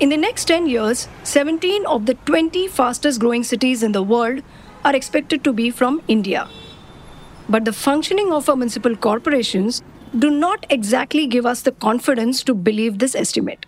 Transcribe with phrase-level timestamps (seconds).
[0.00, 4.42] In the next 10 years, 17 of the 20 fastest growing cities in the world
[4.82, 6.48] are expected to be from India.
[7.50, 9.82] But the functioning of our municipal corporations
[10.18, 13.66] do not exactly give us the confidence to believe this estimate.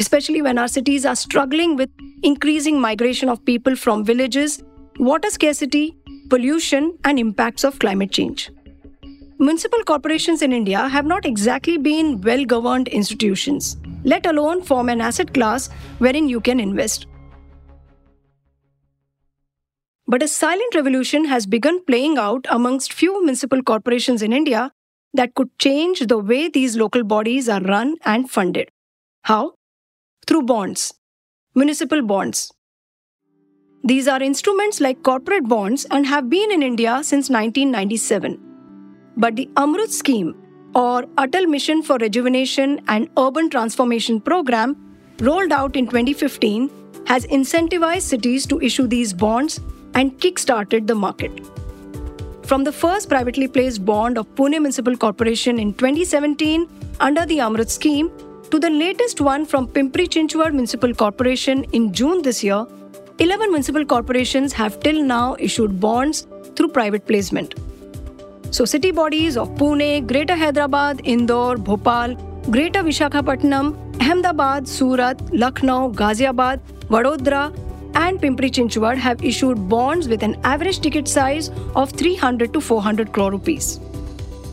[0.00, 1.90] Especially when our cities are struggling with
[2.24, 4.64] increasing migration of people from villages,
[4.98, 5.96] water scarcity,
[6.28, 8.50] pollution, and impacts of climate change.
[9.38, 15.00] Municipal corporations in India have not exactly been well governed institutions, let alone form an
[15.00, 17.06] asset class wherein you can invest.
[20.06, 24.72] But a silent revolution has begun playing out amongst few municipal corporations in India
[25.12, 28.70] that could change the way these local bodies are run and funded.
[29.24, 29.54] How?
[30.26, 30.94] Through bonds,
[31.54, 32.52] municipal bonds.
[33.84, 38.38] These are instruments like corporate bonds and have been in India since 1997.
[39.16, 40.34] But the Amrut scheme,
[40.78, 44.76] or Atal Mission for Rejuvenation and Urban Transformation program,
[45.18, 46.70] rolled out in 2015,
[47.06, 49.60] has incentivized cities to issue these bonds
[49.94, 51.32] and kick-started the market.
[52.44, 56.68] From the first privately placed bond of Pune Municipal Corporation in 2017
[57.00, 58.10] under the Amrut scheme
[58.52, 62.64] to the latest one from Pimpri Chinchwad Municipal Corporation in June this year,
[63.18, 67.56] 11 municipal corporations have till now issued bonds through private placement.
[68.50, 72.14] So, city bodies of Pune, Greater Hyderabad, Indore, Bhopal,
[72.50, 77.54] Greater Vishakhapatnam, Ahmedabad, Surat, Lucknow, Ghaziabad, Vadodara,
[77.94, 83.12] and Pimpri Chinchwad have issued bonds with an average ticket size of 300 to 400
[83.12, 83.80] crore rupees.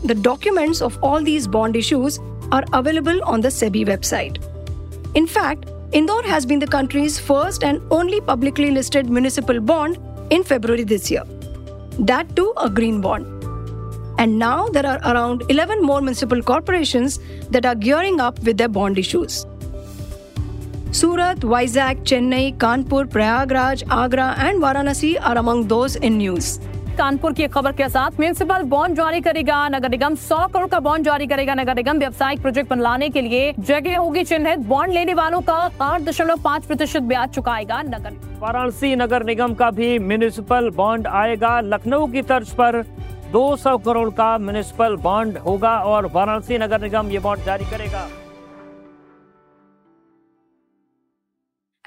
[0.04, 2.18] The documents of all these bond issues
[2.52, 4.42] are available on the SEBI website.
[5.14, 9.98] In fact, Indore has been the country's first and only publicly listed municipal bond
[10.30, 11.22] in February this year.
[11.98, 13.35] That too, a green bond.
[14.18, 17.18] And now there are around 11 more municipal corporations
[17.50, 19.44] that are gearing up with their bond issues.
[20.90, 26.58] Surat, Vizag, Chennai, Kanpur, Prayagraj, Agra, and Varanasi are among those in news.
[26.98, 31.04] Kanpur की खबर के साथ municipal bond जारी करेगा नगर निगम 100 करोड़ का bond
[31.04, 35.40] जारी करेगा नगर निगम व्यवसायिक प्रोजेक्ट बनवाने के लिए जगह होगी चिन्हित बॉन्ड लेने वालों
[35.48, 41.06] का आठ दशमलव पाँच प्रतिशत ब्याज चुकाएगा नगर वाराणसी नगर निगम का भी म्यूनिसिपल बॉन्ड
[41.06, 42.82] आएगा लखनऊ की तर्ज पर
[43.32, 48.08] 200 करोड़ का म्यूनिसिपल बॉन्ड होगा और वाराणसी नगर निगम ये बॉन्ड जारी करेगा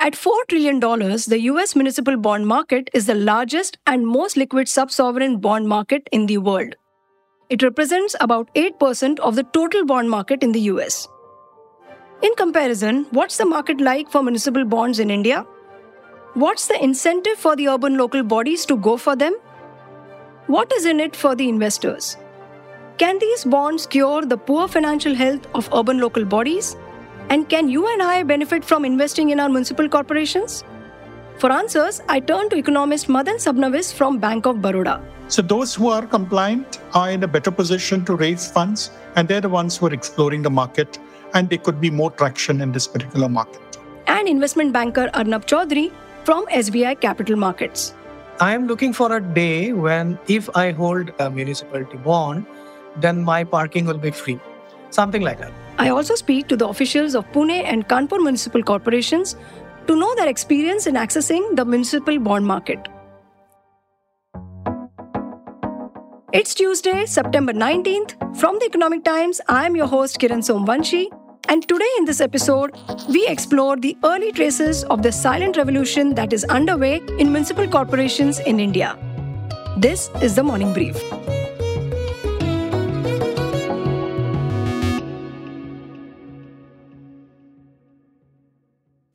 [0.01, 0.79] At $4 trillion,
[1.31, 6.07] the US municipal bond market is the largest and most liquid sub sovereign bond market
[6.11, 6.77] in the world.
[7.49, 11.07] It represents about 8% of the total bond market in the US.
[12.21, 15.45] In comparison, what's the market like for municipal bonds in India?
[16.45, 19.37] What's the incentive for the urban local bodies to go for them?
[20.49, 22.17] What is in it for the investors?
[22.97, 26.75] Can these bonds cure the poor financial health of urban local bodies?
[27.29, 30.63] And can you and I benefit from investing in our municipal corporations?
[31.37, 34.99] For answers, I turn to economist Madan Sabnavis from Bank of Baroda.
[35.27, 39.41] So those who are compliant are in a better position to raise funds, and they're
[39.41, 40.97] the ones who are exploring the market,
[41.35, 43.77] and there could be more traction in this particular market.
[44.07, 45.91] And investment banker Arnab Choudhury
[46.23, 47.93] from SBI Capital Markets.
[48.41, 52.45] I am looking for a day when if I hold a municipality bond,
[52.95, 54.39] then my parking will be free.
[54.91, 55.51] Something like that.
[55.77, 59.35] I also speak to the officials of Pune and Kanpur municipal corporations
[59.87, 62.87] to know their experience in accessing the municipal bond market.
[66.31, 68.37] It's Tuesday, September 19th.
[68.37, 71.07] From the Economic Times, I am your host Kiran Somvanshi.
[71.51, 72.75] And today in this episode,
[73.07, 78.39] we explore the early traces of the silent revolution that is underway in municipal corporations
[78.39, 78.95] in India.
[79.75, 80.95] This is the Morning Brief.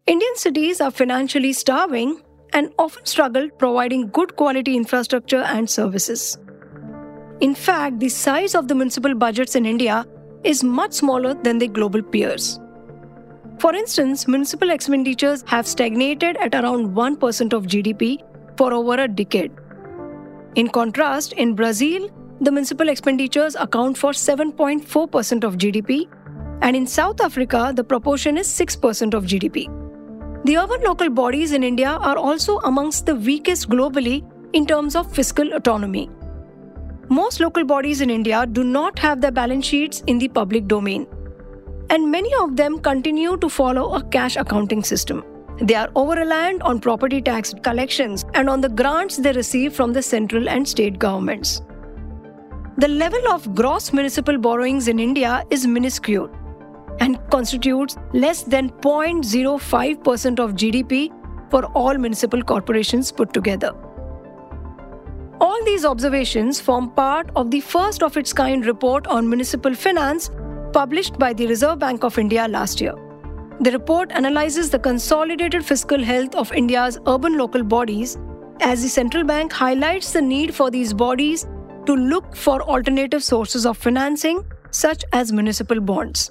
[0.09, 2.21] Indian cities are financially starving
[2.53, 6.37] and often struggle providing good quality infrastructure and services.
[7.39, 10.05] In fact, the size of the municipal budgets in India
[10.45, 12.61] is much smaller than their global peers.
[13.59, 18.23] For instance, municipal expenditures have stagnated at around 1% of GDP
[18.57, 19.53] for over a decade.
[20.55, 22.11] In contrast, in Brazil,
[22.41, 26.09] the municipal expenditures account for 7.4% of GDP,
[26.63, 29.67] and in South Africa, the proportion is 6% of GDP.
[30.45, 35.11] The urban local bodies in India are also amongst the weakest globally in terms of
[35.13, 36.11] fiscal autonomy.
[37.15, 41.07] Most local bodies in India do not have their balance sheets in the public domain,
[41.89, 45.23] and many of them continue to follow a cash accounting system.
[45.61, 49.93] They are over reliant on property tax collections and on the grants they receive from
[49.93, 51.63] the central and state governments.
[52.79, 56.29] The level of gross municipal borrowings in India is minuscule
[56.99, 61.11] and constitutes less than 0.05% of GDP
[61.49, 63.73] for all municipal corporations put together.
[65.41, 70.31] All these observations form part of the first of its kind report on municipal finance
[70.73, 72.95] published by the Reserve Bank of India last year.
[73.61, 78.17] The report analyzes the consolidated fiscal health of India's urban local bodies
[78.61, 81.47] as the central bank highlights the need for these bodies
[81.87, 86.31] to look for alternative sources of financing, such as municipal bonds.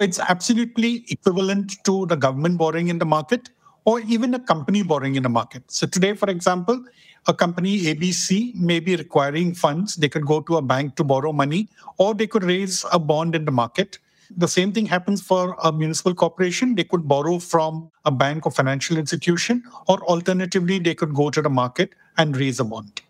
[0.00, 3.50] It's absolutely equivalent to the government borrowing in the market
[3.84, 5.62] or even a company borrowing in the market.
[5.66, 6.82] So today, for example,
[7.26, 9.96] a company ABC may be requiring funds.
[9.96, 11.68] They could go to a bank to borrow money,
[11.98, 13.98] or they could raise a bond in the market.
[14.34, 16.74] The same thing happens for a municipal corporation.
[16.76, 21.42] They could borrow from a bank or financial institution, or alternatively, they could go to
[21.42, 23.02] the market and raise a bond.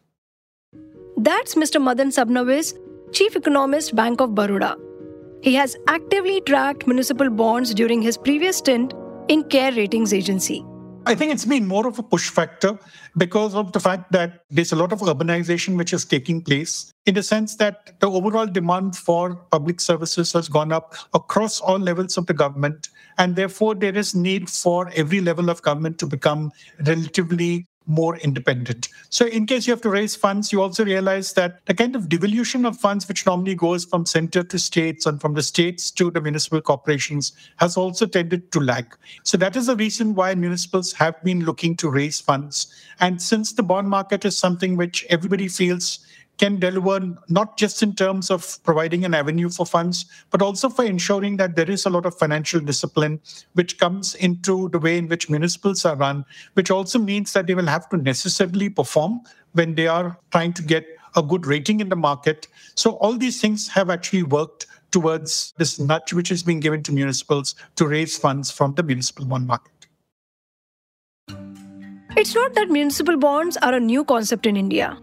[1.17, 1.81] That's Mr.
[1.81, 2.75] Madan Sabnavis,
[3.13, 4.77] Chief Economist, Bank of Baroda.
[5.43, 8.93] He has actively tracked municipal bonds during his previous stint
[9.29, 10.63] in CARE Ratings Agency.
[11.07, 12.79] I think it's been more of a push factor
[13.17, 17.15] because of the fact that there's a lot of urbanization which is taking place in
[17.15, 22.19] the sense that the overall demand for public services has gone up across all levels
[22.19, 22.91] of the government.
[23.17, 26.53] And therefore, there is need for every level of government to become
[26.85, 28.89] relatively more independent.
[29.11, 32.09] So, in case you have to raise funds, you also realize that the kind of
[32.09, 36.11] devolution of funds, which normally goes from center to states and from the states to
[36.11, 38.97] the municipal corporations, has also tended to lag.
[39.25, 42.73] So, that is the reason why municipals have been looking to raise funds.
[43.01, 45.99] And since the bond market is something which everybody feels
[46.41, 46.99] can deliver
[47.29, 51.55] not just in terms of providing an avenue for funds, but also for ensuring that
[51.55, 53.21] there is a lot of financial discipline
[53.53, 57.55] which comes into the way in which municipals are run, which also means that they
[57.55, 59.21] will have to necessarily perform
[59.53, 62.49] when they are trying to get a good rating in the market.
[62.75, 66.93] So, all these things have actually worked towards this nudge which is being given to
[66.93, 69.73] municipals to raise funds from the municipal bond market.
[72.17, 74.99] It's not that municipal bonds are a new concept in India.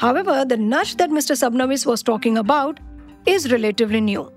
[0.00, 1.34] However, the nudge that Mr.
[1.36, 2.80] Sabnavis was talking about
[3.26, 4.32] is relatively new.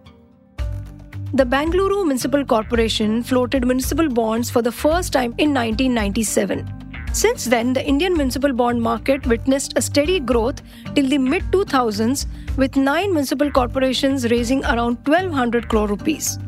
[1.34, 6.68] The Bangalore Municipal Corporation floated municipal bonds for the first time in 1997.
[7.14, 10.62] Since then, the Indian municipal bond market witnessed a steady growth
[10.96, 12.26] till the mid 2000s,
[12.58, 16.40] with nine municipal corporations raising around 1200 crore rupees.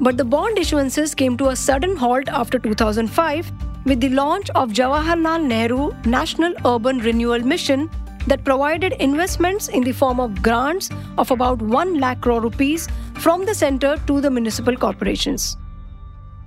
[0.00, 3.50] But the bond issuances came to a sudden halt after 2005
[3.84, 7.90] with the launch of Jawaharlal Nehru National Urban Renewal Mission
[8.28, 13.44] that provided investments in the form of grants of about 1 lakh crore rupees from
[13.44, 15.56] the center to the municipal corporations.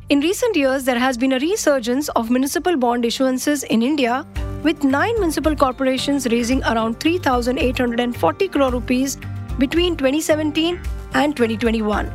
[0.09, 4.25] In recent years, there has been a resurgence of municipal bond issuances in India,
[4.63, 9.17] with nine municipal corporations raising around 3,840 crore rupees
[9.57, 10.79] between 2017
[11.13, 12.11] and 2021.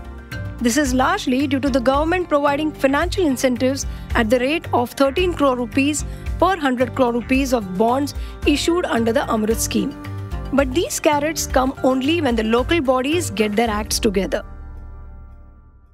[0.60, 5.34] This is largely due to the government providing financial incentives at the rate of 13
[5.34, 6.04] crore rupees
[6.38, 8.14] per 100 crore rupees of bonds
[8.46, 9.94] issued under the Amrut scheme.
[10.52, 14.44] But these carrots come only when the local bodies get their acts together.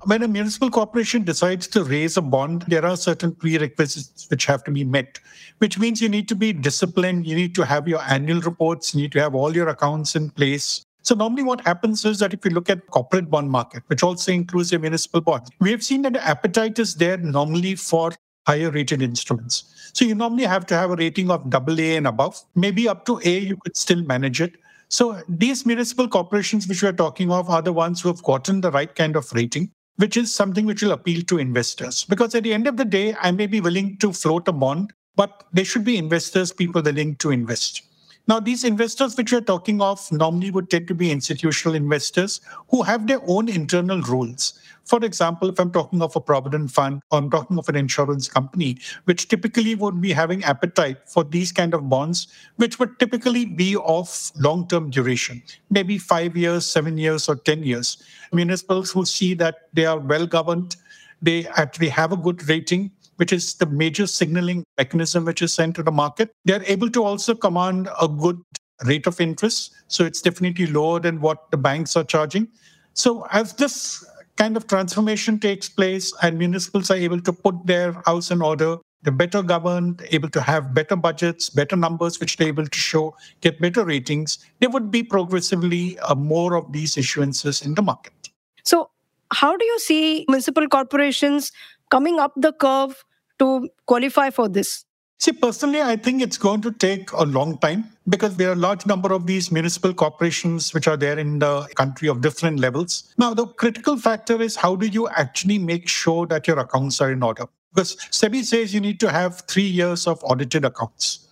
[0.05, 4.65] When a municipal corporation decides to raise a bond, there are certain prerequisites which have
[4.65, 5.21] to be met,
[5.59, 9.03] which means you need to be disciplined, you need to have your annual reports, you
[9.03, 10.85] need to have all your accounts in place.
[11.03, 14.03] So normally what happens is that if you look at the corporate bond market, which
[14.03, 18.13] also includes a municipal bond, we have seen that the appetite is there normally for
[18.47, 19.91] higher rated instruments.
[19.93, 22.43] So you normally have to have a rating of double A and above.
[22.55, 24.55] Maybe up to A, you could still manage it.
[24.89, 28.61] So these municipal corporations which we are talking of are the ones who have gotten
[28.61, 32.05] the right kind of rating, which is something which will appeal to investors.
[32.05, 34.93] Because at the end of the day, I may be willing to float a bond,
[35.17, 37.83] but there should be investors, people willing to invest.
[38.29, 42.83] Now, these investors which we're talking of normally would tend to be institutional investors who
[42.83, 44.61] have their own internal rules.
[44.85, 48.29] For example, if I'm talking of a provident fund or I'm talking of an insurance
[48.29, 53.45] company, which typically would be having appetite for these kind of bonds, which would typically
[53.45, 58.03] be of long-term duration, maybe five years, seven years, or 10 years.
[58.33, 60.77] Municipals who see that they are well governed,
[61.21, 65.77] they actually have a good rating, which is the major signaling mechanism which is sent
[65.77, 66.33] to the market.
[66.45, 68.43] They're able to also command a good
[68.85, 69.73] rate of interest.
[69.89, 72.49] So it's definitely lower than what the banks are charging.
[72.95, 74.05] So as this
[74.37, 78.79] kind of transformation takes place and municipals are able to put their house in order,
[79.03, 83.17] they're better governed, able to have better budgets, better numbers, which they're able to show,
[83.41, 88.31] get better ratings, there would be progressively uh, more of these issuances in the market.
[88.63, 88.91] So,
[89.33, 91.53] how do you see municipal corporations
[91.91, 93.05] coming up the curve
[93.39, 94.85] to qualify for this?
[95.23, 98.57] See, personally, I think it's going to take a long time because there are a
[98.57, 103.15] large number of these municipal corporations which are there in the country of different levels.
[103.19, 107.13] Now, the critical factor is how do you actually make sure that your accounts are
[107.13, 107.45] in order?
[107.73, 111.29] Because SEBI says you need to have three years of audited accounts.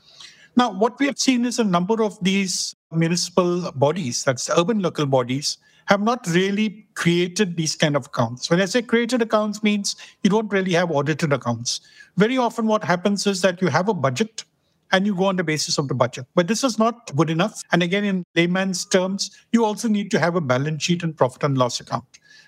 [0.55, 5.07] Now, what we have seen is a number of these municipal bodies, that's urban local
[5.07, 5.59] bodies,
[5.91, 8.49] have not really created these kind of accounts.
[8.49, 11.81] When I say created accounts means you don't really have audited accounts.
[12.17, 14.45] Very often what happens is that you have a budget
[14.93, 16.27] and you go on the basis of the budget.
[16.37, 17.63] But this is not good enough.
[17.73, 21.43] And again, in layman's terms, you also need to have a balance sheet and profit
[21.43, 22.05] and loss account.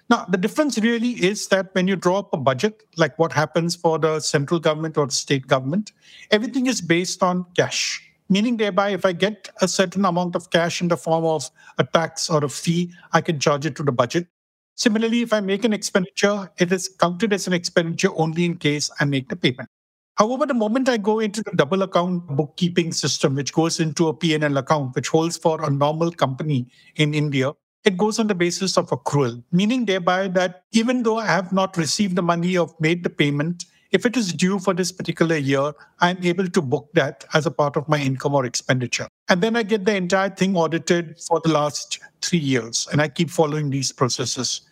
[0.08, 3.75] Now, the difference really is that when you draw up a budget, like what happens
[3.75, 5.92] for the central government or the state government,
[6.30, 10.81] everything is based on cash meaning thereby if I get a certain amount of cash
[10.81, 13.93] in the form of a tax or a fee, I can charge it to the
[13.93, 14.27] budget.
[14.75, 18.91] Similarly, if I make an expenditure, it is counted as an expenditure only in case
[18.99, 19.69] I make the payment.
[20.15, 24.15] However, the moment I go into the double account bookkeeping system, which goes into a
[24.15, 27.53] P&L account, which holds for a normal company in India,
[27.85, 31.77] it goes on the basis of accrual, meaning thereby that even though I have not
[31.77, 35.72] received the money or made the payment, if it is due for this particular year,
[36.00, 39.06] I'm able to book that as a part of my income or expenditure.
[39.28, 42.88] And then I get the entire thing audited for the last three years.
[42.90, 44.62] And I keep following these processes.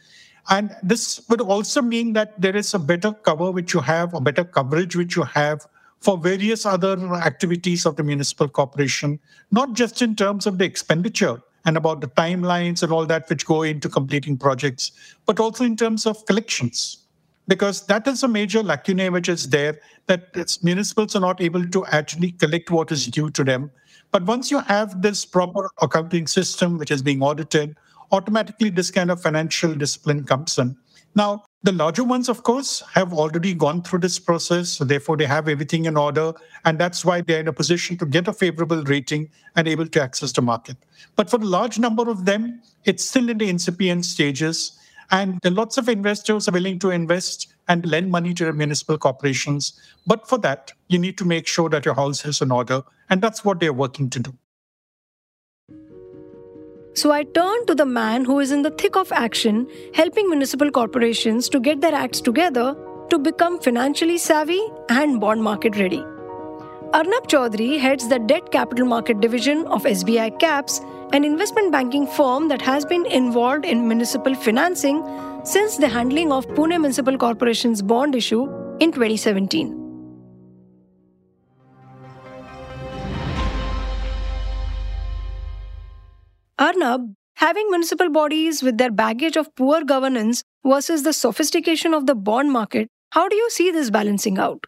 [0.49, 4.21] And this would also mean that there is a better cover which you have, a
[4.21, 5.67] better coverage which you have
[6.01, 11.43] for various other activities of the municipal corporation, not just in terms of the expenditure
[11.67, 14.93] and about the timelines and all that which go into completing projects,
[15.27, 17.01] but also in terms of collections
[17.51, 21.85] because that is a major lacuna which is there that municipals are not able to
[21.87, 23.71] actually collect what is due to them.
[24.13, 27.77] But once you have this proper accounting system which is being audited,
[28.13, 30.77] automatically this kind of financial discipline comes in.
[31.17, 34.69] Now, the larger ones, of course, have already gone through this process.
[34.69, 36.33] So therefore, they have everything in order.
[36.65, 40.01] And that's why they're in a position to get a favorable rating and able to
[40.01, 40.77] access the market.
[41.17, 44.79] But for the large number of them, it's still in the incipient stages.
[45.11, 49.73] And lots of investors are willing to invest and lend money to municipal corporations.
[50.07, 52.83] But for that, you need to make sure that your house is in order.
[53.09, 54.33] And that's what they're working to do.
[56.95, 60.71] So I turn to the man who is in the thick of action, helping municipal
[60.71, 62.77] corporations to get their acts together
[63.11, 66.05] to become financially savvy and bond market ready.
[66.93, 70.81] Arnab Choudhury heads the debt capital market division of SBI CAPS
[71.13, 75.01] an investment banking firm that has been involved in municipal financing
[75.45, 78.43] since the handling of Pune Municipal Corporation's bond issue
[78.81, 79.77] in 2017.
[86.59, 92.17] Arnab, having municipal bodies with their baggage of poor governance versus the sophistication of the
[92.17, 94.67] bond market, how do you see this balancing out?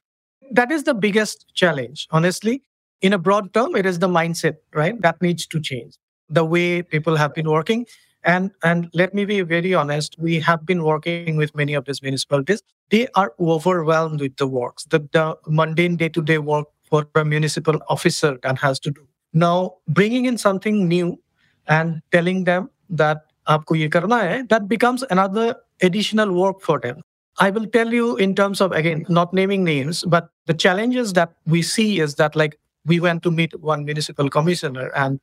[0.53, 2.63] That is the biggest challenge, honestly.
[3.01, 5.01] In a broad term, it is the mindset, right?
[5.01, 5.97] That needs to change
[6.29, 7.87] the way people have been working.
[8.23, 12.03] And and let me be very honest, we have been working with many of these
[12.03, 12.63] municipalities.
[12.91, 18.39] They are overwhelmed with the works, the, the mundane day-to-day work for a municipal officer
[18.43, 19.09] that has to do.
[19.33, 21.19] Now, bringing in something new
[21.67, 27.01] and telling them that aapko that becomes another additional work for them.
[27.39, 31.33] I will tell you in terms of again not naming names, but the challenges that
[31.47, 35.21] we see is that like we went to meet one municipal commissioner and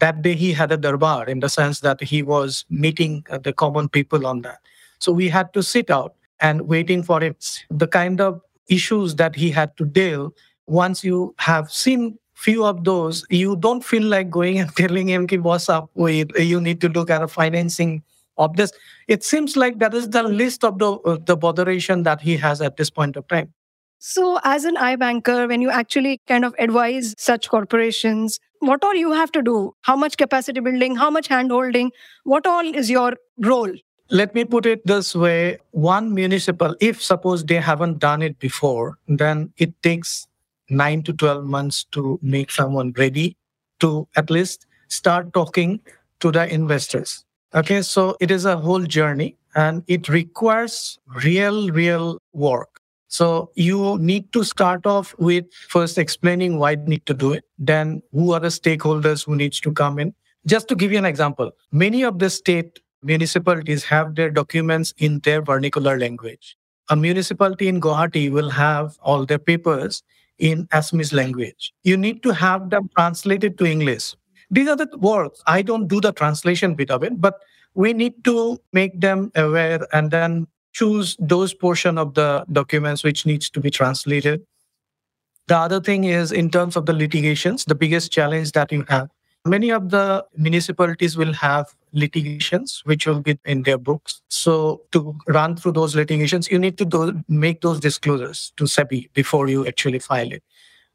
[0.00, 3.52] that day he had a darbar in the sense that he was meeting uh, the
[3.52, 4.58] common people on that.
[4.98, 7.36] So we had to sit out and waiting for him.
[7.70, 10.34] The kind of issues that he had to deal,
[10.66, 15.26] once you have seen few of those, you don't feel like going and telling him,
[15.42, 18.02] what's up, wait, you need to look at a financing
[18.38, 18.72] of this.
[19.08, 22.60] It seems like that is the list of the, uh, the botheration that he has
[22.60, 23.52] at this point of time.
[23.98, 29.12] So, as an iBanker, when you actually kind of advise such corporations, what all you
[29.12, 29.74] have to do?
[29.82, 30.96] How much capacity building?
[30.96, 31.92] How much hand holding?
[32.24, 33.72] What all is your role?
[34.10, 35.58] Let me put it this way.
[35.72, 40.28] One municipal if suppose they haven't done it before then it takes
[40.68, 43.36] 9 to 12 months to make someone ready
[43.80, 45.80] to at least start talking
[46.20, 47.25] to the investors
[47.56, 52.76] okay so it is a whole journey and it requires real real work
[53.08, 57.44] so you need to start off with first explaining why you need to do it.
[57.58, 60.14] Then who are the stakeholders who needs to come in?
[60.46, 65.20] Just to give you an example, many of the state municipalities have their documents in
[65.20, 66.56] their vernacular language.
[66.90, 70.02] A municipality in Guwahati will have all their papers
[70.38, 71.72] in Assamese language.
[71.84, 74.14] You need to have them translated to English.
[74.50, 75.42] These are the words.
[75.46, 77.40] I don't do the translation bit of it, but
[77.74, 83.26] we need to make them aware and then choose those portion of the documents which
[83.26, 84.42] needs to be translated
[85.48, 89.08] The other thing is in terms of the litigations, the biggest challenge that you have.
[89.44, 94.22] Many of the municipalities will have litigations which will be in their books.
[94.28, 99.12] So to run through those litigations, you need to do, make those disclosures to SEBI
[99.14, 100.42] before you actually file it.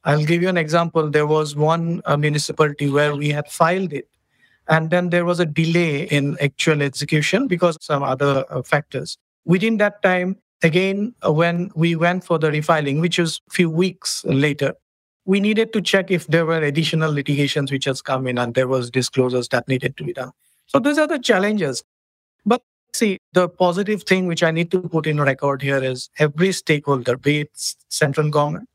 [0.04, 1.10] I'll give you an example.
[1.10, 4.08] There was one uh, municipality where we had filed it,
[4.68, 9.18] and then there was a delay in actual execution because of some other uh, factors.
[9.46, 13.70] Within that time, again, uh, when we went for the refiling, which was a few
[13.70, 14.74] weeks later,
[15.26, 18.68] we needed to check if there were additional litigations which has come in and there
[18.68, 20.32] was disclosures that needed to be done.
[20.66, 21.84] So these are the challenges.
[22.46, 26.52] But see, the positive thing which I need to put in record here is every
[26.52, 28.68] stakeholder, be it central government,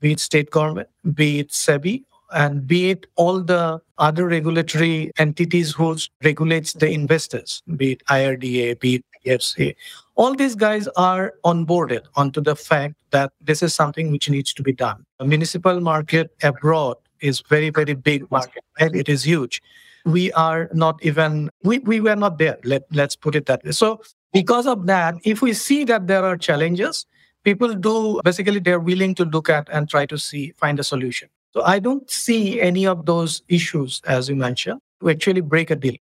[0.00, 5.72] be it state government, be it SEBI, and be it all the other regulatory entities
[5.72, 9.74] who regulates the investors, be it IRDA, be it PFC,
[10.16, 14.62] all these guys are onboarded onto the fact that this is something which needs to
[14.62, 15.04] be done.
[15.18, 19.62] The municipal market abroad is very, very big market, and it is huge.
[20.04, 22.58] We are not even we, we were not there.
[22.64, 23.72] Let let's put it that way.
[23.72, 27.06] So because of that, if we see that there are challenges,
[27.44, 31.28] people do basically they're willing to look at and try to see find a solution
[31.52, 35.76] so i don't see any of those issues as you mentioned to actually break a
[35.76, 35.96] deal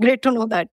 [0.00, 0.68] Great to know that.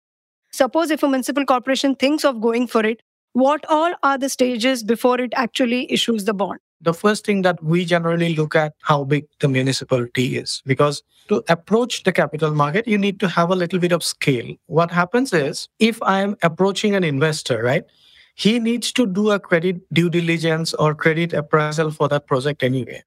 [0.53, 3.03] Suppose if a municipal corporation thinks of going for it,
[3.35, 6.59] what all are the stages before it actually issues the bond?
[6.85, 11.41] the first thing that we generally look at how big the municipality is because to
[11.49, 15.33] approach the capital market you need to have a little bit of scale what happens
[15.33, 17.85] is if i am approaching an investor right
[18.35, 23.03] he needs to do a credit due diligence or credit appraisal for that project anyway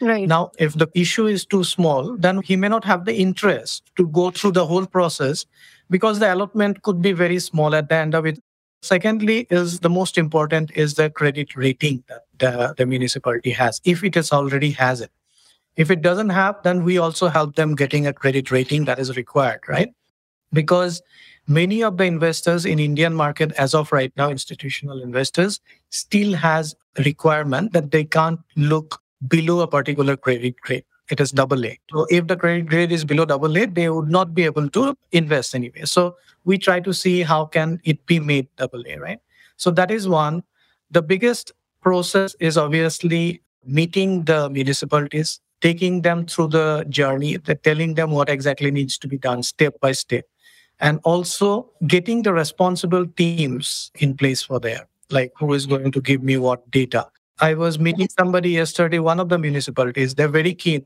[0.00, 0.28] Right.
[0.28, 4.06] Now, if the issue is too small, then he may not have the interest to
[4.08, 5.44] go through the whole process
[5.90, 8.40] because the allotment could be very small at the end of it.
[8.80, 14.04] Secondly, is the most important is the credit rating that the, the municipality has, if
[14.04, 15.10] it is already has it.
[15.76, 19.16] If it doesn't have, then we also help them getting a credit rating that is
[19.16, 19.92] required, right?
[20.52, 21.02] Because
[21.48, 26.76] many of the investors in Indian market as of right now, institutional investors, still has
[27.04, 30.84] requirement that they can't look below a particular credit grade.
[31.10, 31.78] It is double A.
[31.90, 34.94] So if the credit grade is below double A, they would not be able to
[35.10, 35.82] invest anyway.
[35.84, 39.18] So we try to see how can it be made double A, right?
[39.56, 40.44] So that is one.
[40.90, 48.10] The biggest process is obviously meeting the municipalities, taking them through the journey, telling them
[48.10, 50.26] what exactly needs to be done step by step,
[50.80, 56.00] and also getting the responsible teams in place for there, like who is going to
[56.00, 57.06] give me what data.
[57.40, 60.84] I was meeting somebody yesterday, one of the municipalities, they're very keen.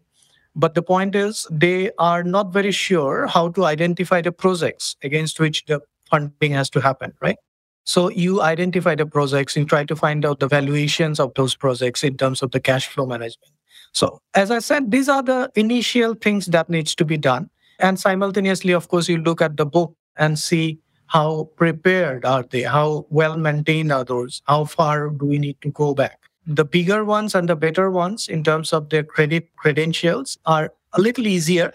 [0.55, 5.41] But the point is, they are not very sure how to identify the projects against
[5.41, 7.37] which the funding has to happen, right?
[7.85, 12.05] So you identify the projects and try to find out the valuations of those projects
[12.05, 13.53] in terms of the cash flow management.
[13.93, 17.51] So as I said, these are the initial things that needs to be done.
[17.83, 22.63] And simultaneously, of course, you look at the book and see how prepared are they,
[22.63, 26.19] how well maintained are those, how far do we need to go back.
[26.47, 31.01] The bigger ones and the better ones in terms of their credit credentials are a
[31.01, 31.73] little easier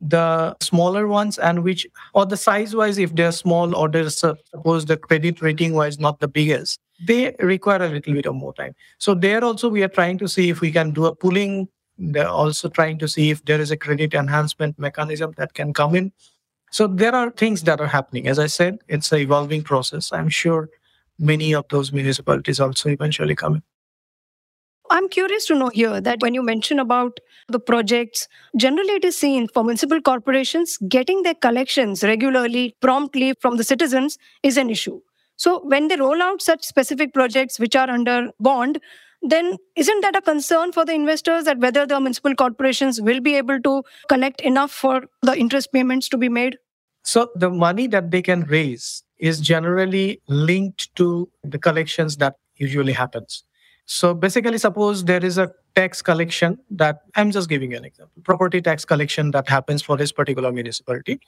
[0.00, 4.84] the smaller ones and which or the size wise if they're small or they're suppose
[4.84, 8.74] the credit rating wise not the biggest they require a little bit of more time
[8.98, 12.28] so there also we are trying to see if we can do a pooling they're
[12.28, 15.94] uh, also trying to see if there is a credit enhancement mechanism that can come
[15.94, 16.12] in.
[16.70, 18.26] So there are things that are happening.
[18.26, 20.12] As i said it's an evolving process.
[20.12, 20.68] I'm sure
[21.18, 23.62] many of those municipalities also eventually come in.
[24.90, 29.16] I'm curious to know here that when you mention about the projects, generally it is
[29.16, 35.00] seen for municipal corporations getting their collections regularly, promptly from the citizens is an issue.
[35.36, 38.78] So when they roll out such specific projects which are under bond,
[39.24, 43.36] then isn't that a concern for the investors that whether the municipal corporations will be
[43.36, 46.58] able to collect enough for the interest payments to be made?
[47.02, 52.92] So the money that they can raise is generally linked to the collections that usually
[52.92, 53.44] happens.
[53.86, 58.22] So basically, suppose there is a tax collection that I'm just giving you an example
[58.22, 61.20] property tax collection that happens for this particular municipality.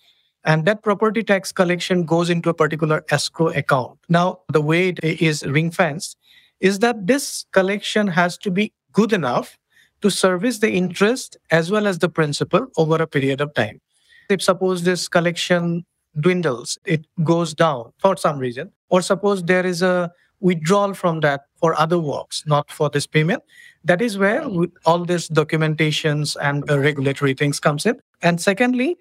[0.44, 3.98] And that property tax collection goes into a particular escrow account.
[4.08, 6.16] Now, the way it is ring fenced
[6.60, 9.58] is that this collection has to be good enough
[10.02, 13.80] to service the interest as well as the principal over a period of time.
[14.28, 15.84] If suppose this collection
[16.18, 21.42] dwindles, it goes down for some reason, or suppose there is a withdrawal from that
[21.56, 23.42] for other works, not for this payment.
[23.84, 24.44] That is where
[24.84, 28.00] all this documentations and uh, regulatory things comes in.
[28.22, 28.96] And secondly,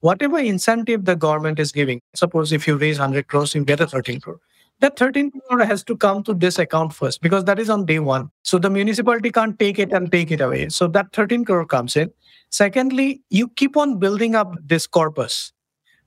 [0.00, 3.86] whatever incentive the government is giving, suppose if you raise 100 crores, you get a
[3.86, 4.40] 13 crore.
[4.80, 7.98] That 13 crore has to come to this account first because that is on day
[7.98, 8.30] one.
[8.42, 10.68] So the municipality can't take it and take it away.
[10.68, 12.10] So that 13 crore comes in.
[12.50, 15.52] Secondly, you keep on building up this corpus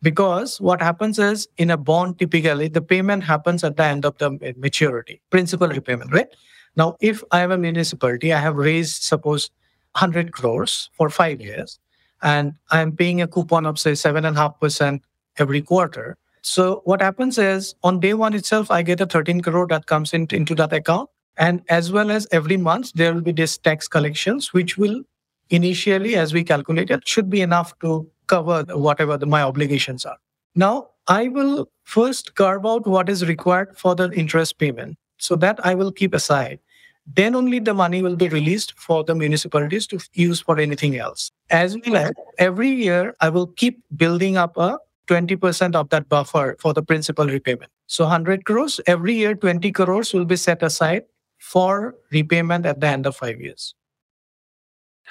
[0.01, 4.17] because what happens is in a bond, typically the payment happens at the end of
[4.17, 6.27] the maturity, principal repayment, right?
[6.75, 9.51] Now, if I have a municipality, I have raised, suppose,
[9.93, 11.79] 100 crores for five years,
[12.23, 15.01] and I'm paying a coupon of, say, 7.5%
[15.37, 19.67] every quarter so what happens is on day one itself, I get a 13 crore
[19.67, 21.09] that comes in, into that account.
[21.37, 25.01] And as well as every month, there will be this tax collections, which will
[25.49, 30.17] initially, as we calculated, should be enough to cover whatever the, my obligations are.
[30.55, 34.97] Now, I will first carve out what is required for the interest payment.
[35.17, 36.59] So that I will keep aside.
[37.05, 41.31] Then only the money will be released for the municipalities to use for anything else.
[41.49, 44.77] As well as every year, I will keep building up a
[45.11, 47.69] 20% of that buffer for the principal repayment.
[47.87, 51.03] So 100 crores, every year 20 crores will be set aside
[51.37, 53.75] for repayment at the end of five years.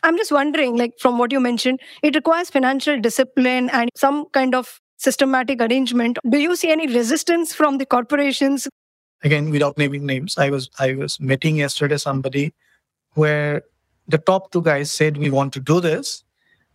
[0.03, 4.55] I'm just wondering, like from what you mentioned, it requires financial discipline and some kind
[4.55, 6.19] of systematic arrangement.
[6.27, 8.67] Do you see any resistance from the corporations?
[9.23, 12.55] Again, without naming names, I was I was meeting yesterday somebody
[13.13, 13.63] where
[14.09, 16.25] the top two guys said we want to do this,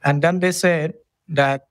[0.03, 0.93] and then they said
[1.29, 1.69] that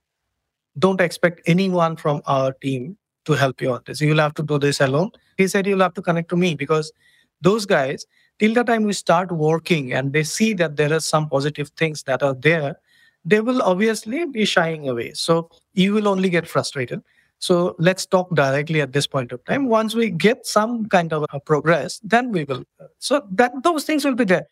[0.79, 4.01] don't expect anyone from our team to help you on this.
[4.01, 5.11] You'll have to do this alone.
[5.37, 6.93] He said you'll have to connect to me because
[7.41, 8.07] those guys,
[8.39, 12.03] till the time we start working and they see that there are some positive things
[12.05, 12.77] that are there,
[13.25, 15.13] they will obviously be shying away.
[15.15, 17.03] So you will only get frustrated.
[17.39, 19.67] So let's talk directly at this point of time.
[19.69, 22.65] Once we get some kind of progress, then we will.
[22.99, 24.47] So that those things will be there.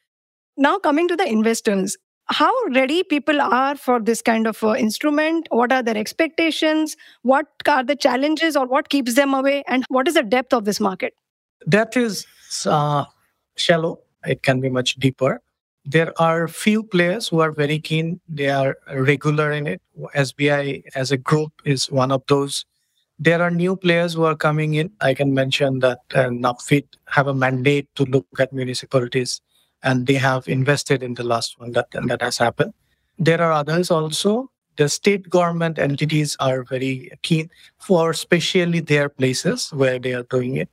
[0.57, 5.47] Now coming to the investors, how ready people are for this kind of uh, instrument
[5.51, 10.09] what are their expectations what are the challenges or what keeps them away and what
[10.09, 11.15] is the depth of this market?
[11.69, 12.27] Depth is
[12.67, 13.05] uh,
[13.57, 14.01] shallow.
[14.27, 15.41] It can be much deeper.
[15.85, 18.21] There are few players who are very keen.
[18.29, 19.83] They are regular in it.
[20.15, 22.65] Sbi as a group is one of those.
[23.19, 24.91] There are new players who are coming in.
[25.01, 29.41] I can mention that uh, NABFID have a mandate to look at municipalities
[29.83, 32.73] and they have invested in the last one that, that has happened.
[33.19, 34.51] There are others also.
[34.77, 40.57] The state government entities are very keen for especially their places where they are doing
[40.57, 40.71] it.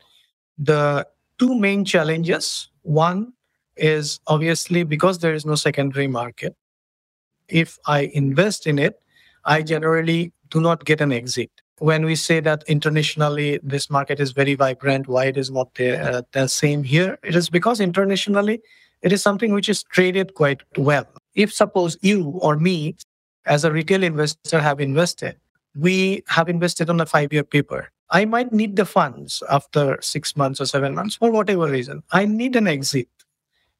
[0.58, 1.06] The
[1.38, 3.34] two main challenges one
[3.76, 6.56] is obviously because there is no secondary market.
[7.48, 9.02] If I invest in it,
[9.46, 11.50] I generally do not get an exit.
[11.80, 15.98] When we say that internationally this market is very vibrant, why it is not the,
[15.98, 17.18] uh, the same here?
[17.24, 18.62] It is because internationally
[19.02, 21.08] it is something which is traded quite well.
[21.36, 22.96] If suppose you or me,
[23.46, 25.38] as a retail investor, have invested,
[25.76, 27.90] we have invested on a five year paper.
[28.12, 32.04] I might need the funds after six months or seven months for whatever reason.
[32.12, 33.08] I need an exit.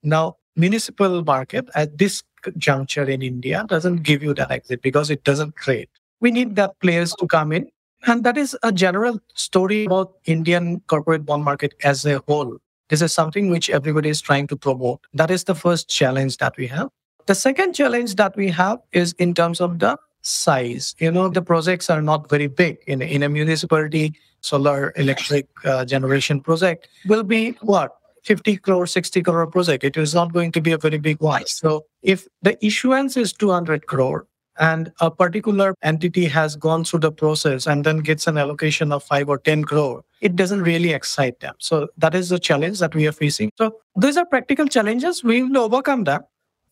[0.04, 2.24] Now, municipal market at this
[2.58, 5.90] juncture in India doesn't give you that exit because it doesn't trade.
[6.20, 7.70] We need that players to come in.
[8.06, 12.58] And that is a general story about Indian corporate bond market as a whole.
[12.90, 15.00] This is something which everybody is trying to promote.
[15.14, 16.90] That is the first challenge that we have.
[17.28, 20.96] The second challenge that we have is in terms of the size.
[21.00, 22.80] You know, the projects are not very big.
[22.88, 27.96] In, in a municipality, solar electric uh, generation project will be what?
[28.24, 29.84] 50 crore, 60 crore project.
[29.84, 31.46] It is not going to be a very big one.
[31.46, 34.28] So if the issuance is 200 crore,
[34.60, 39.04] and a particular entity has gone through the process and then gets an allocation of
[39.04, 40.04] 5 or 10 crore.
[40.22, 41.56] It doesn't really excite them.
[41.60, 43.52] So that is the challenge that we are facing.
[43.58, 45.24] So these are practical challenges.
[45.24, 46.24] We will overcome them.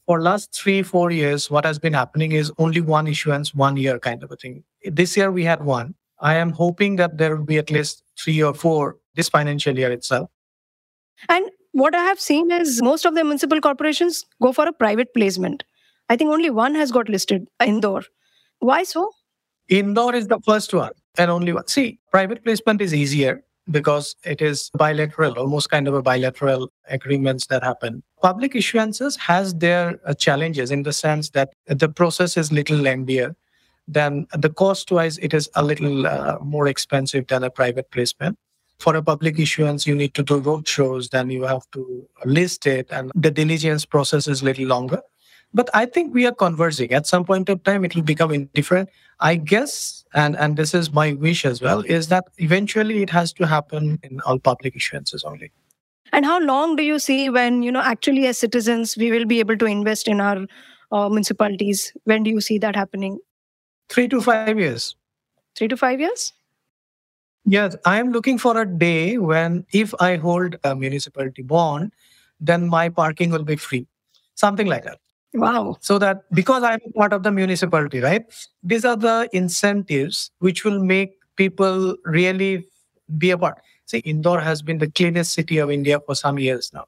[0.06, 4.00] For last three four years what has been happening is only one issuance one year
[4.00, 4.64] kind of a thing.
[4.86, 5.96] This year we had one.
[6.20, 9.92] I am hoping that there will be at least three or four this financial year
[9.92, 10.30] itself.
[11.28, 15.14] And what i have seen is most of the municipal corporations go for a private
[15.14, 15.64] placement
[16.10, 18.04] I think only one has got listed, Indore.
[18.60, 19.12] Why so?
[19.70, 21.68] Indore is the first one and only one.
[21.68, 27.48] See, private placement is easier because it is bilateral, almost kind of a bilateral agreements
[27.48, 28.02] that happen.
[28.22, 33.36] Public issuances has their uh, challenges in the sense that the process is little lengthier.
[33.88, 38.38] Then the cost wise, it is a little uh, more expensive than a private placement.
[38.80, 42.68] For a public issuance, you need to do road shows, then you have to list
[42.68, 45.02] it, and the diligence process is little longer.
[45.58, 46.92] But I think we are conversing.
[46.94, 48.90] At some point of time, it will become indifferent.
[49.20, 53.34] I guess, and, and this is my wish as well, is that eventually it has
[53.34, 55.52] to happen in all public issuances only.
[56.14, 59.40] And how long do you see when, you know, actually as citizens, we will be
[59.40, 60.46] able to invest in our
[60.92, 61.92] uh, municipalities?
[62.04, 63.18] When do you see that happening?
[63.90, 64.96] Three to five years.
[65.56, 66.34] Three to five years?
[67.46, 71.94] Yes, I am looking for a day when if I hold a municipality bond,
[72.40, 73.88] then my parking will be free.
[74.36, 75.00] Something like that.
[75.34, 75.78] Wow.
[75.82, 78.26] So that because I'm part of the municipality, right?
[78.64, 82.68] These are the incentives which will make people really
[83.18, 83.60] be a part.
[83.86, 86.86] See, Indore has been the cleanest city of India for some years now.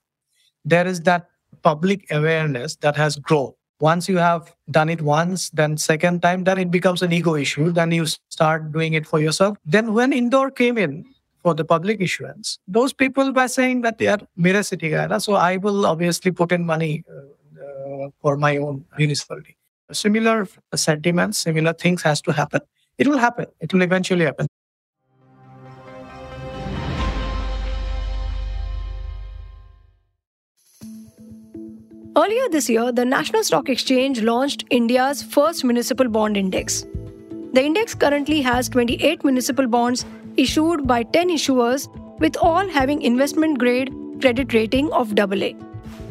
[0.65, 1.29] There is that
[1.61, 3.53] public awareness that has grown.
[3.79, 7.71] Once you have done it once, then second time, then it becomes an ego issue.
[7.71, 9.57] Then you start doing it for yourself.
[9.65, 11.05] Then when Indore came in
[11.43, 15.17] for the public issuance, those people were saying that they are mirror city guy.
[15.19, 17.21] So I will obviously put in money uh,
[18.21, 19.57] for my own municipality.
[19.91, 22.61] Similar sentiments, similar things has to happen.
[22.97, 23.47] It will happen.
[23.59, 24.47] It will eventually happen.
[32.17, 36.85] Earlier this year, the National Stock Exchange launched India's first municipal bond index.
[37.53, 41.87] The index currently has 28 municipal bonds issued by 10 issuers,
[42.19, 45.68] with all having investment grade credit rating of AA.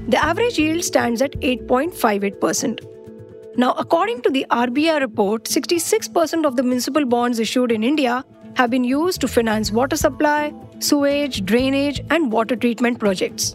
[0.09, 2.81] The average yield stands at 8.58%.
[3.59, 8.71] Now, according to the RBI report, 66% of the municipal bonds issued in India have
[8.71, 13.55] been used to finance water supply, sewage, drainage, and water treatment projects.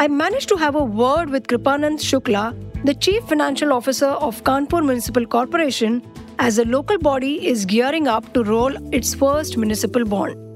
[0.00, 2.52] I managed to have a word with Kripanand Shukla,
[2.84, 6.02] the Chief Financial Officer of Kanpur Municipal Corporation,
[6.40, 10.47] as the local body is gearing up to roll its first municipal bond.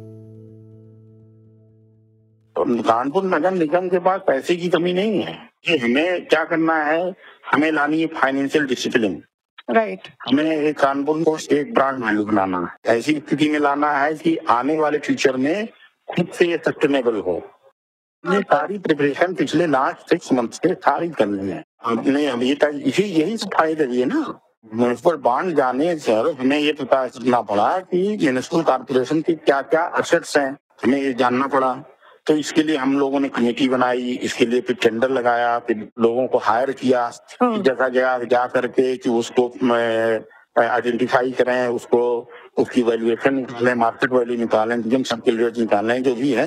[2.64, 7.14] Kanpur नगर निगम के पास पैसे की कमी नहीं है कि हमें क्या करना है?
[7.52, 9.22] हमें लानी है फाइनेंशियल डिसिप्लिन
[9.70, 14.14] राइट हमें एक कानपुर को एक ब्रांड वैल्यू बनाना है। ऐसी स्थिति में लाना है
[14.14, 15.68] कि आने वाले फ्यूचर में
[16.08, 17.36] खुद से ये सस्टेनेबल हो।
[18.24, 23.02] ये सारी प्रिपरेशन पिछले लास्ट सिक्स मंथ से सारी करनी है। हमने अभी तक इसी
[23.02, 24.40] यही तो फ़ायदे दिए ना।
[24.74, 29.82] म्यूनसिपल बॉन्ड जाने से हमें ये पता करना पड़ा कि म्यूनसिपल कॉर्पोरेशन की क्या क्या
[30.00, 30.50] असेट्स हैं।
[30.84, 31.72] हमें ये जानना पड़ा।
[32.26, 36.26] तो इसके लिए हम लोगों ने कमेटी बनाई इसके लिए फिर टेंडर लगाया फिर लोगों
[36.26, 37.10] को हायर किया।
[37.42, 39.46] जगह जगह जा करके कि उसको
[40.56, 42.02] आइडेंटिफाई करें उसको
[42.58, 46.46] उसकी वैल्यूएशन निकालें मार्केट वैल्यू निकालें जिन सबके रेट निकालें जो भी है।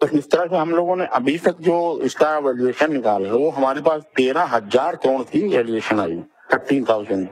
[0.00, 3.50] तो इस तरह से हम लोगों ने अभी तक जो इसका वैल्यूएशन निकाला है वो
[3.50, 6.20] हमारे पास तेरह हज़ार करोड़ की वैल्यूएशन आई
[6.52, 7.28] थर्टीन थाउज़ेंड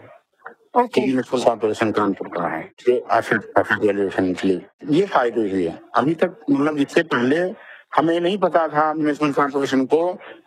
[0.76, 2.62] कॉर्पोरेशन का है
[4.90, 7.42] ये फ़ायदे हुए। अभी तक मतलब इससे पहले
[7.92, 10.02] हमें नहीं पता था म्यूनसिपल कॉर्पोरेशन को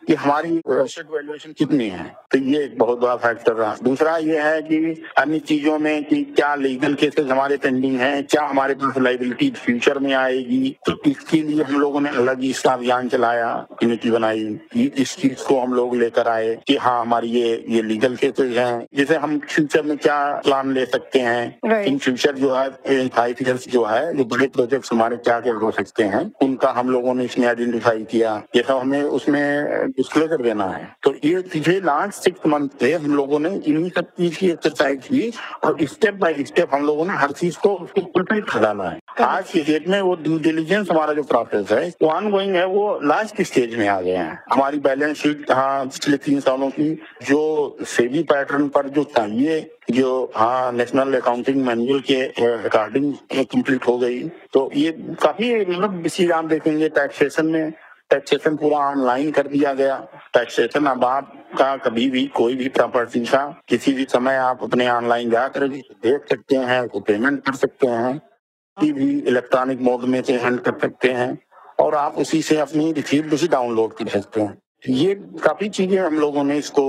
[0.07, 2.05] कि हमारी एसेट वैल्यूएशन कितनी है?
[2.31, 6.21] तो ये एक बहुत बड़ा फैक्टर रहा। दूसरा ये है कि अन्य चीज़ों में कि
[6.35, 10.75] क्या लीगल केसेस हमारे पेंडिंग हैं क्या हमारे पास लाइबिलिटी फ्यूचर में आएगी?
[10.85, 14.43] तो इसके लिए हम लोगों ने अलग ही इसका अभियान चलाया कमेटी बनाई
[14.75, 18.87] इस चीज़ को हम लोग लेकर आए कि हाँ हमारी ये ये लीगल केसेस हैं।
[18.95, 21.83] जैसे हम फ्यूचर में क्या प्लान ले सकते हैं?
[21.83, 25.71] इन फ्यूचर जो है फाइव ईयर्स जो है जो बड़े प्रोजेक्ट हमारे क्या क्या हो
[25.71, 30.65] सकते हैं उनका हम लोगों ने इसमें आइडेंटिफाई किया। ये सब हमें उसमें डिस्क्लोजर देना
[30.65, 34.49] है। तो ये पिछले लास्ट सिक्स मंथ से हम लोगों ने इन्हीं सब चीज़ की
[34.49, 35.31] एक्सरसाइज की
[35.63, 39.51] और स्टेप बाय स्टेप हम लोगों ने हर चीज़ को उसको प्रिपेयर कराना है। आज
[39.51, 42.99] की डेट में वो ड्यू डिलीजेंस हमारा जो प्रोसेस है, वो ऑन गोइंग है, वो
[43.03, 46.89] लास्ट स्टेज में आ गए हैं। हमारी बैलेंस शीट हाँ पिछले तीन सालों की
[47.29, 49.60] जो सेवी पैटर्न पर जो चाहिए,
[49.91, 54.21] जो हाँ नेशनल अकाउंटिंग मैनुअल के अकॉर्डिंग कंप्लीट हो गई।
[54.53, 54.91] तो ये
[55.23, 57.73] काफ़ी मतलब चीज़ आप देखेंगे टैक्सेशन में
[58.09, 59.97] टैक्सेशन पूरा ऑनलाइन कर दिया गया।
[60.33, 65.29] टैक्सेशन अब आपका कभी भी, कोई भी प्रॉपर्टी का किसी भी समय आप अपने ऑनलाइन
[65.29, 68.17] जाकर देख सकते हैं, उसको पेमेंट कर सकते हैं।
[68.77, 71.37] किसी भी इलेक्ट्रॉनिक मोड में से हैंड कर सकते हैं
[71.79, 74.57] और आप उसी से अपनी रिसीप्ट भी डाउनलोड कर सकते हैं।
[74.89, 75.13] ये
[75.43, 76.85] काफ़ी चीज़ें हम लोगों ने इसको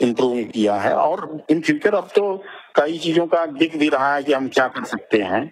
[0.00, 2.36] इम्प्रूव किया है और इन फ्यूचर अब तो
[2.76, 5.42] कई चीज़ों का दिख भी रहा है कि हम क्या कर सकते हैं।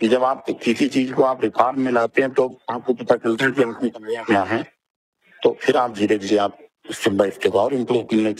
[0.00, 3.44] कि जब आप किसी चीज़ को आप रिफॉर्म में लाते हैं तो आपको पता चलता
[3.44, 4.62] है कि अपनी कमियाँ क्या हैं
[5.42, 6.58] तो फिर आप धीरे धीरे आप
[6.92, 8.34] स्टेप बाय स्टेप और इम्प्रूव करने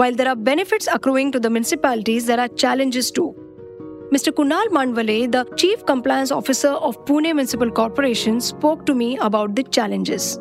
[0.00, 3.34] While there are benefits accruing to the municipalities, there are challenges too.
[4.14, 4.32] Mr.
[4.32, 9.62] Kunal Mandwale, the Chief Compliance Officer of Pune Municipal Corporation, spoke to me about the
[9.64, 10.38] challenges.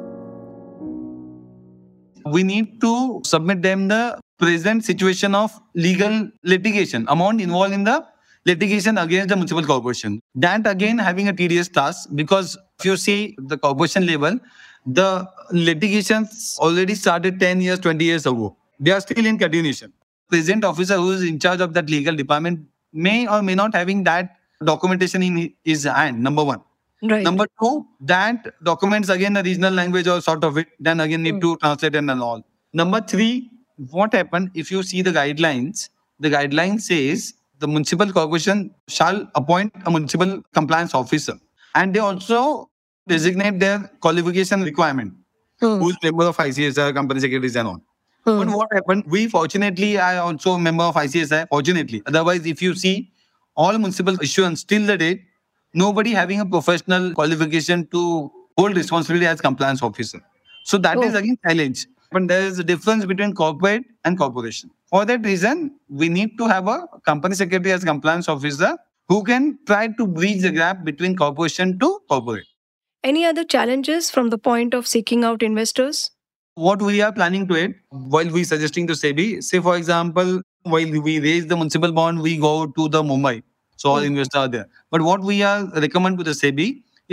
[2.25, 8.05] We need to submit them the present situation of legal litigation, amount involved in the
[8.45, 10.21] litigation against the municipal corporation.
[10.35, 14.39] That again having a tedious task because if you see the corporation level,
[14.85, 18.55] the litigations already started 10 years, 20 years ago.
[18.79, 19.93] They are still in continuation.
[20.29, 22.61] Present officer who is in charge of that legal department
[22.93, 26.61] may or may not having that documentation in his hand, number one.
[27.01, 27.23] Right.
[27.23, 31.35] Number two, that documents again a regional language or sort of it, then again need
[31.35, 31.41] Mm.
[31.41, 32.43] to translate and all.
[32.73, 33.49] Number three,
[33.91, 35.89] what happened if you see the guidelines?
[36.19, 41.35] The guideline says the municipal corporation shall appoint a municipal compliance officer,
[41.75, 42.69] and they also
[43.07, 45.13] designate their qualification requirement.
[45.61, 45.77] Hmm.
[45.79, 47.81] Who's member of ICSI, company secretaries, and all.
[48.25, 48.53] But Hmm.
[48.53, 49.05] what happened?
[49.07, 51.45] We fortunately, I also a member of ICSI.
[51.49, 53.11] Fortunately, otherwise, if you see
[53.55, 55.23] all municipal issuance till the date,
[55.73, 60.21] nobody having a professional qualification to hold responsibility as compliance officer.
[60.63, 61.17] So that is Oh.
[61.19, 61.87] again challenge.
[62.11, 64.71] But there is a difference between corporate and corporation.
[64.89, 68.77] For that reason, we need to have a company secretary as compliance officer
[69.07, 72.45] who can try to bridge the gap between corporation to corporate.
[73.03, 76.11] Any other challenges from the point of seeking out investors?
[76.55, 80.91] what we are planning to it while we suggesting to SEBI, say for example, while
[80.91, 83.41] we raise the municipal bond, we go to the Mumbai.
[83.81, 84.11] So all Mm.
[84.11, 84.67] investors are there.
[84.91, 86.67] But what we are recommend to the SEBI,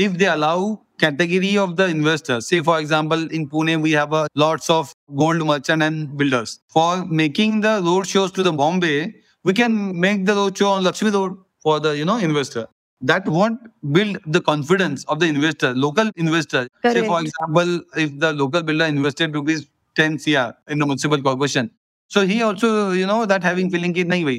[0.07, 0.59] if they allow
[1.05, 5.45] category of the investors, say for example, in Pune, we have a lots of gold
[5.51, 6.59] merchant and builders.
[6.77, 6.89] For
[7.23, 8.97] making the road shows to the Bombay,
[9.45, 9.77] we can
[10.07, 12.67] make the road show on Lakshmi Road for the you know investor.
[13.13, 13.61] That won't
[13.97, 16.63] build the confidence of the investor, local investor.
[16.95, 17.73] Say for example,
[18.05, 19.67] if the local builder invested rupees
[20.01, 21.71] 10 CR in the municipal corporation,
[22.09, 24.39] so he also, you know, that having feeling ki nahi bhai,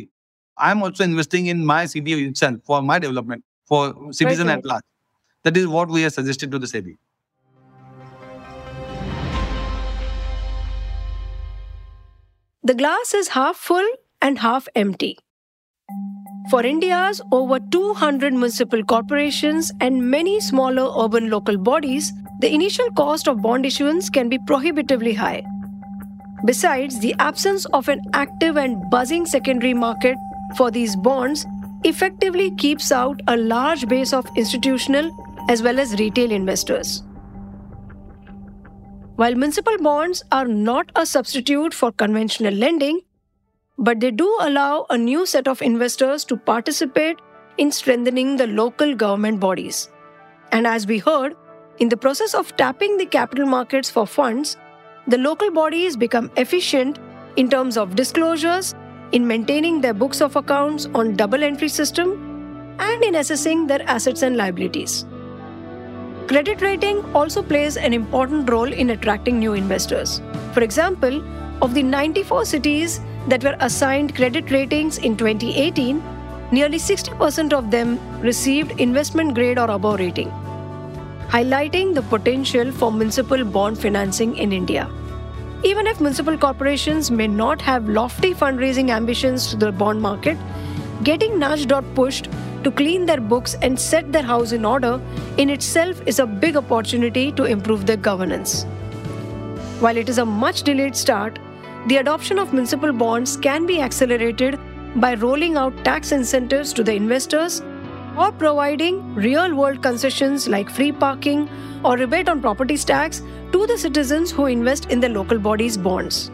[0.58, 4.58] I'm also investing in my city itself for my development, for citizen right.
[4.58, 4.84] at large.
[5.43, 6.98] That is what we have suggested to the SEBI.
[12.63, 13.88] The glass is half full
[14.22, 15.17] and half empty.
[16.50, 23.28] For India's over 200 municipal corporations and many smaller urban local bodies, the initial cost
[23.28, 25.43] of bond issuance can be prohibitively high.
[26.46, 30.17] Besides, the absence of an active and buzzing secondary market
[30.55, 31.45] for these bonds
[31.83, 35.12] effectively keeps out a large base of institutional
[35.49, 37.03] as well as retail investors.
[39.15, 43.01] While municipal bonds are not a substitute for conventional lending,
[43.77, 47.17] but they do allow a new set of investors to participate
[47.57, 49.89] in strengthening the local government bodies.
[50.51, 51.36] And as we heard,
[51.79, 54.57] in the process of tapping the capital markets for funds,
[55.07, 56.99] the local bodies become efficient
[57.36, 58.75] in terms of disclosures,
[59.12, 62.12] in maintaining their books of accounts on double entry system,
[62.80, 65.06] and in assessing their assets and liabilities.
[66.28, 70.22] Credit rating also plays an important role in attracting new investors.
[70.54, 71.24] For example,
[71.62, 76.04] of the 94 cities that were assigned credit ratings in 2018,
[76.52, 80.30] nearly 60% of them received investment grade or above rating,
[81.30, 84.89] highlighting the potential for municipal bond financing in India.
[85.63, 90.38] Even if municipal corporations may not have lofty fundraising ambitions to the bond market,
[91.04, 92.30] getting nudged or pushed
[92.63, 95.02] to clean their books and set their house in order
[95.38, 98.65] in itself is a big opportunity to improve their governance.
[99.80, 101.39] While it is a much delayed start,
[101.88, 104.60] the adoption of municipal bonds can be accelerated
[104.96, 107.62] by rolling out tax incentives to the investors
[108.17, 111.50] or providing real world concessions like free parking
[111.84, 116.31] or rebate on property tax to the citizens who invest in the local body's bonds.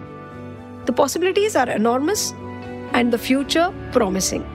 [0.85, 2.33] The possibilities are enormous
[2.93, 4.45] and the future promising.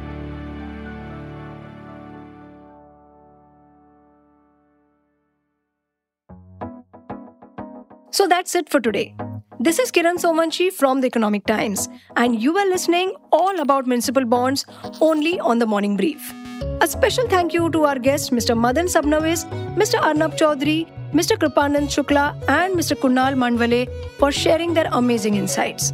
[8.10, 9.14] So that's it for today.
[9.60, 14.24] This is Kiran Somvanshi from the Economic Times, and you are listening all about municipal
[14.24, 14.64] bonds
[15.00, 16.32] only on the Morning Brief.
[16.80, 18.56] A special thank you to our guests, Mr.
[18.56, 19.44] Madan Sabnavis,
[19.76, 20.00] Mr.
[20.00, 21.36] Arnab Choudhury, Mr.
[21.36, 22.94] Kripanand Shukla, and Mr.
[22.94, 25.92] Kunal Mandwale for sharing their amazing insights.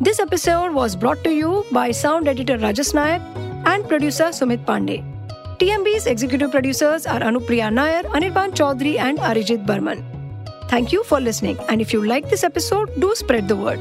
[0.00, 3.20] This episode was brought to you by sound editor Rajas Nayak
[3.66, 5.04] and producer Sumit Pandey.
[5.58, 10.04] TMB's executive producers are Anupriya Nair, Anirban Chaudhary, and Arijit Burman.
[10.68, 11.58] Thank you for listening.
[11.68, 13.80] And if you like this episode, do spread the word.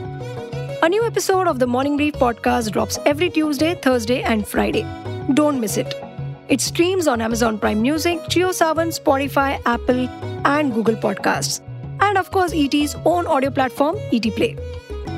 [0.81, 4.85] A new episode of the Morning Brief podcast drops every Tuesday, Thursday, and Friday.
[5.33, 6.06] Don't miss it.
[6.49, 10.07] It streams on Amazon Prime Music, JioSaavn, Spotify, Apple,
[10.45, 11.59] and Google Podcasts.
[11.99, 14.55] And of course, ET's own audio platform, ET Play.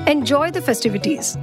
[0.08, 1.38] Enjoy the festivities.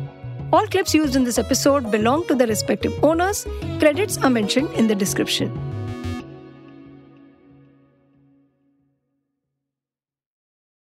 [0.53, 3.47] All clips used in this episode belong to their respective owners.
[3.79, 5.53] Credits are mentioned in the description.